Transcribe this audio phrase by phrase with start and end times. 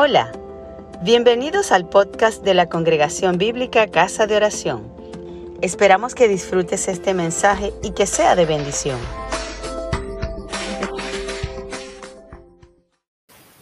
[0.00, 0.30] Hola,
[1.02, 4.92] bienvenidos al podcast de la Congregación Bíblica Casa de Oración.
[5.60, 8.96] Esperamos que disfrutes este mensaje y que sea de bendición.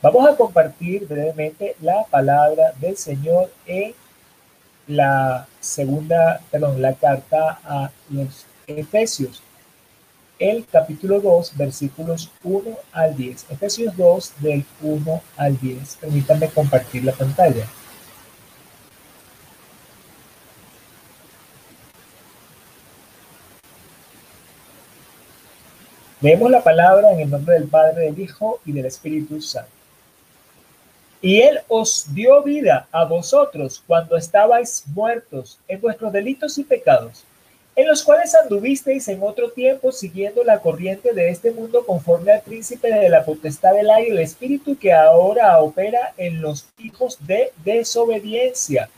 [0.00, 3.92] Vamos a compartir brevemente la palabra del Señor en
[4.86, 9.42] la segunda, perdón, la carta a los Efesios
[10.40, 12.62] el capítulo 2, versículos 1
[12.92, 13.46] al 10.
[13.50, 15.96] Efesios 2, del 1 al 10.
[16.00, 17.66] Permítanme compartir la pantalla.
[26.22, 29.70] Leemos la palabra en el nombre del Padre, del Hijo y del Espíritu Santo.
[31.22, 37.24] Y Él os dio vida a vosotros cuando estabais muertos en vuestros delitos y pecados
[37.76, 42.42] en los cuales anduvisteis en otro tiempo siguiendo la corriente de este mundo conforme al
[42.42, 47.52] príncipe de la potestad del aire, el espíritu que ahora opera en los hijos de
[47.64, 48.90] desobediencia,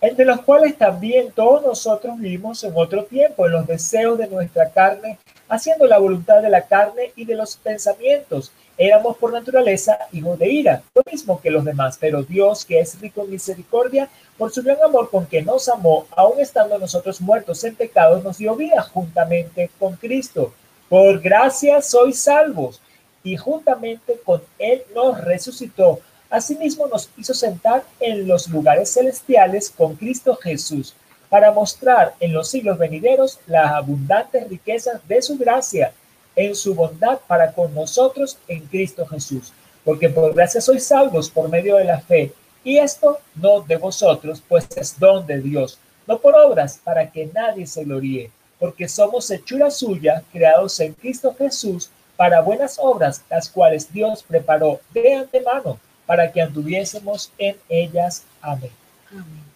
[0.00, 4.68] entre los cuales también todos nosotros vivimos en otro tiempo, en los deseos de nuestra
[4.70, 5.18] carne,
[5.48, 8.52] haciendo la voluntad de la carne y de los pensamientos.
[8.78, 12.98] Éramos por naturaleza hijos de ira, lo mismo que los demás, pero Dios, que es
[13.00, 17.62] rico en misericordia, por su gran amor con que nos amó, aun estando nosotros muertos
[17.64, 20.54] en pecados, nos dio vida juntamente con Cristo.
[20.88, 22.80] Por gracia sois salvos,
[23.22, 26.00] y juntamente con Él nos resucitó.
[26.30, 30.94] Asimismo nos hizo sentar en los lugares celestiales con Cristo Jesús,
[31.28, 35.92] para mostrar en los siglos venideros las abundantes riquezas de su gracia
[36.36, 39.52] en su bondad para con nosotros en Cristo Jesús.
[39.84, 42.32] Porque por gracia sois salvos por medio de la fe
[42.64, 47.26] y esto no de vosotros, pues es don de Dios, no por obras, para que
[47.26, 53.48] nadie se gloríe, porque somos hechura suya, creados en Cristo Jesús, para buenas obras, las
[53.48, 58.24] cuales Dios preparó de antemano, para que anduviésemos en ellas.
[58.40, 58.70] Amén.
[59.10, 59.52] Amén.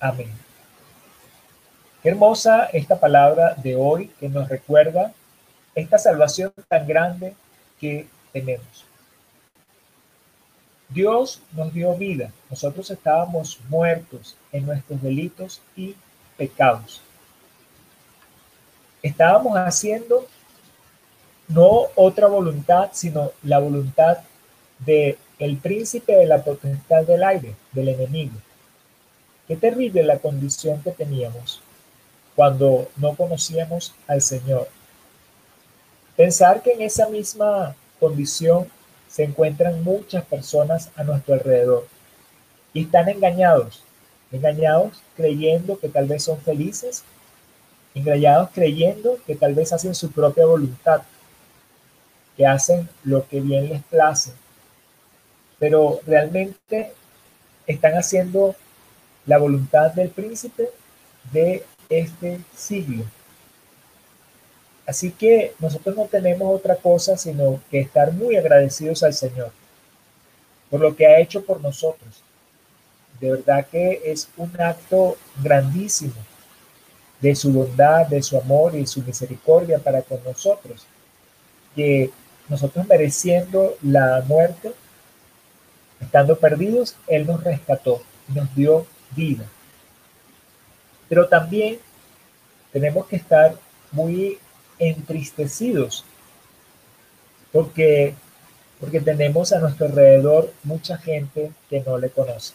[0.00, 0.51] Amén.
[2.02, 5.12] Qué hermosa esta palabra de hoy que nos recuerda
[5.72, 7.36] esta salvación tan grande
[7.80, 8.84] que tenemos.
[10.88, 12.32] Dios nos dio vida.
[12.50, 15.94] Nosotros estábamos muertos en nuestros delitos y
[16.36, 17.00] pecados.
[19.00, 20.26] Estábamos haciendo
[21.46, 24.18] no otra voluntad, sino la voluntad
[24.80, 28.34] de el príncipe de la potestad del aire, del enemigo.
[29.46, 31.62] Qué terrible la condición que teníamos
[32.34, 34.68] cuando no conocíamos al Señor,
[36.16, 38.68] Pensar que en esa misma condición
[39.08, 41.86] se encuentran muchas personas a nuestro alrededor
[42.74, 43.82] y están engañados,
[44.30, 47.02] engañados creyendo que tal vez son felices,
[47.94, 51.02] engañados creyendo que tal vez hacen su propia voluntad,
[52.36, 54.32] que hacen lo que bien les place,
[55.58, 56.92] pero realmente
[57.66, 58.54] están haciendo
[59.24, 60.68] la voluntad del príncipe
[61.32, 61.64] de
[62.00, 63.04] este siglo.
[64.86, 69.52] Así que nosotros no tenemos otra cosa sino que estar muy agradecidos al Señor
[70.72, 72.22] por lo que ha hecho por nosotros.
[73.20, 76.14] De verdad que es un acto grandísimo
[77.20, 80.86] de su bondad, de su amor y su misericordia para con nosotros.
[81.76, 82.10] Que
[82.48, 84.72] nosotros mereciendo la muerte,
[86.00, 89.44] estando perdidos, Él nos rescató, nos dio vida.
[91.12, 91.78] Pero también
[92.72, 93.54] tenemos que estar
[93.90, 94.38] muy
[94.78, 96.06] entristecidos
[97.52, 98.14] porque,
[98.80, 102.54] porque tenemos a nuestro alrededor mucha gente que no le conoce.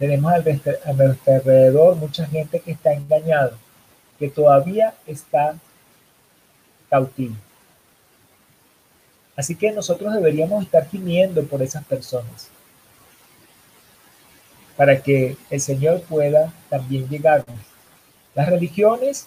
[0.00, 3.52] Tenemos a nuestro alrededor mucha gente que está engañada,
[4.18, 5.56] que todavía está
[6.90, 7.36] cautivo.
[9.36, 12.50] Así que nosotros deberíamos estar gimiendo por esas personas
[14.76, 17.56] para que el Señor pueda también llegarnos.
[18.34, 19.26] Las religiones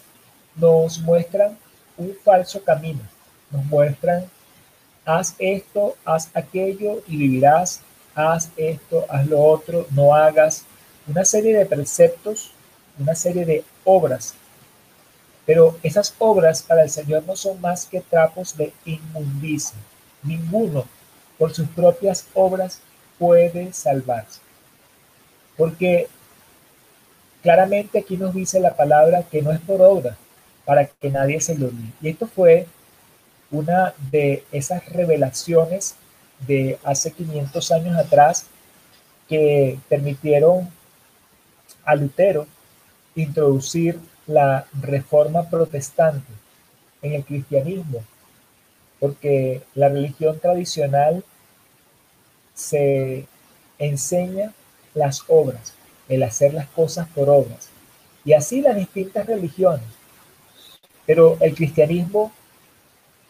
[0.54, 1.56] nos muestran
[1.96, 3.00] un falso camino.
[3.50, 4.26] Nos muestran,
[5.04, 7.80] haz esto, haz aquello y vivirás,
[8.14, 10.64] haz esto, haz lo otro, no hagas.
[11.06, 12.52] Una serie de preceptos,
[12.98, 14.34] una serie de obras.
[15.46, 19.78] Pero esas obras para el Señor no son más que trapos de inmundicia.
[20.22, 20.84] Ninguno
[21.38, 22.80] por sus propias obras
[23.18, 24.40] puede salvarse.
[25.58, 26.08] Porque
[27.42, 30.16] claramente aquí nos dice la palabra que no es por obra,
[30.64, 31.92] para que nadie se olvide.
[32.00, 32.66] Y esto fue
[33.50, 35.96] una de esas revelaciones
[36.46, 38.46] de hace 500 años atrás
[39.28, 40.70] que permitieron
[41.84, 42.46] a Lutero
[43.14, 46.32] introducir la reforma protestante
[47.02, 48.02] en el cristianismo
[49.00, 51.24] porque la religión tradicional
[52.54, 53.26] se
[53.78, 54.52] enseña
[54.98, 55.74] las obras,
[56.08, 57.70] el hacer las cosas por obras,
[58.24, 59.86] y así las distintas religiones.
[61.06, 62.32] Pero el cristianismo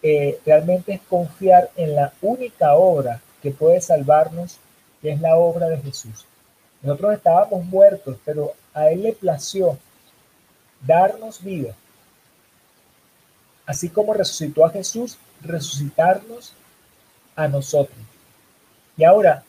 [0.02, 4.58] eh, realmente es confiar en la única obra que puede salvarnos,
[5.00, 6.26] que es la obra de Jesús.
[6.82, 9.78] Nosotros estábamos muertos, pero a Él le plació
[10.84, 11.74] darnos vida.
[13.66, 16.54] Así como resucitó a Jesús, resucitarnos
[17.36, 17.98] a nosotros.
[18.96, 19.44] Y ahora,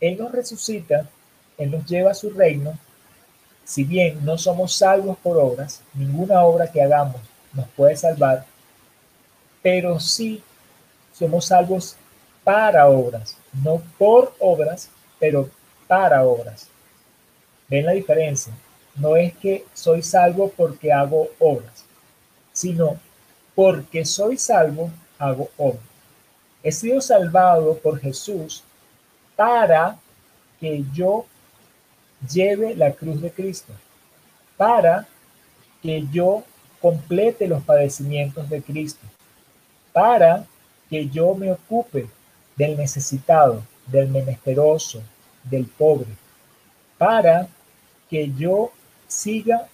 [0.00, 1.08] Él nos resucita,
[1.58, 2.78] Él nos lleva a su reino.
[3.64, 7.20] Si bien no somos salvos por obras, ninguna obra que hagamos
[7.54, 8.44] nos puede salvar,
[9.62, 10.42] pero sí
[11.12, 11.96] somos salvos
[12.42, 15.48] para obras, no por obras, pero
[15.86, 16.68] para obras.
[17.68, 18.52] ¿Ven la diferencia?
[18.96, 21.84] No es que soy salvo porque hago obras,
[22.52, 22.98] sino
[23.54, 25.82] porque soy salvo, hago obras.
[26.62, 28.63] He sido salvado por Jesús
[29.36, 29.98] para
[30.60, 31.26] que yo
[32.32, 33.72] lleve la cruz de Cristo,
[34.56, 35.06] para
[35.82, 36.44] que yo
[36.80, 39.06] complete los padecimientos de Cristo,
[39.92, 40.46] para
[40.88, 42.08] que yo me ocupe
[42.56, 45.02] del necesitado, del menesteroso,
[45.42, 46.08] del pobre,
[46.98, 47.48] para
[48.08, 48.70] que yo
[49.06, 49.68] siga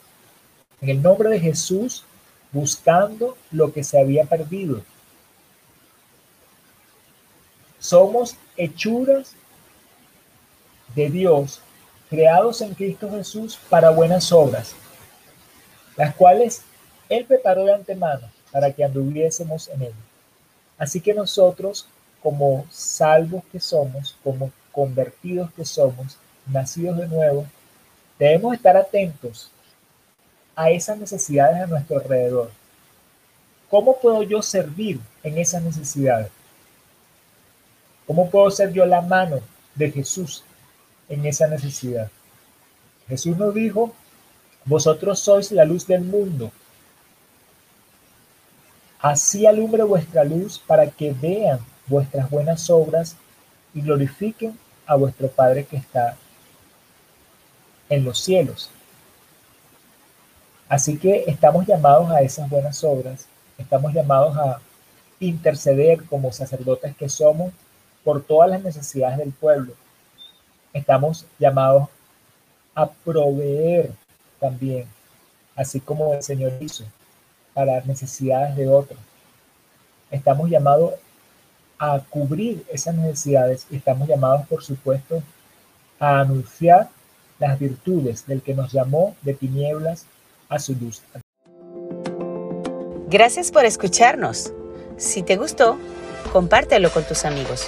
[0.81, 2.05] en el nombre de Jesús
[2.53, 4.83] buscando lo que se había perdido.
[7.79, 9.35] Somos hechuras
[10.95, 11.61] de Dios,
[12.09, 14.75] creados en Cristo Jesús para buenas obras,
[15.97, 16.63] las cuales
[17.09, 19.95] Él preparó de antemano para que anduviésemos en Él.
[20.77, 21.87] Así que nosotros,
[22.23, 26.17] como salvos que somos, como convertidos que somos,
[26.47, 27.47] nacidos de nuevo,
[28.19, 29.51] debemos estar atentos
[30.57, 32.51] a esas necesidades a nuestro alrededor.
[33.71, 36.29] ¿Cómo puedo yo servir en esas necesidades?
[38.07, 39.41] ¿Cómo puedo ser yo la mano
[39.75, 40.43] de Jesús
[41.11, 42.11] en esa necesidad?
[43.07, 43.93] Jesús nos dijo,
[44.65, 46.51] vosotros sois la luz del mundo.
[49.01, 53.17] Así alumbre vuestra luz para que vean vuestras buenas obras
[53.75, 56.17] y glorifiquen a vuestro Padre que está
[57.89, 58.71] en los cielos.
[60.69, 63.27] Así que estamos llamados a esas buenas obras,
[63.59, 64.61] estamos llamados a
[65.19, 67.53] interceder como sacerdotes que somos
[68.05, 69.75] por todas las necesidades del pueblo.
[70.73, 71.89] Estamos llamados
[72.75, 73.93] a proveer
[74.39, 74.87] también,
[75.57, 76.85] así como el Señor hizo
[77.55, 78.99] para las necesidades de otros.
[80.11, 80.95] Estamos llamados
[81.79, 85.23] a cubrir esas necesidades y estamos llamados, por supuesto,
[85.99, 86.89] a anunciar
[87.39, 90.07] las virtudes del que nos llamó de tinieblas
[90.49, 91.03] a su luz.
[93.09, 94.53] Gracias por escucharnos.
[94.97, 95.79] Si te gustó,
[96.33, 97.67] compártelo con tus amigos.